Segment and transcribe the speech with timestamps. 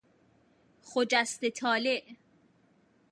[0.81, 2.01] خجسته طالع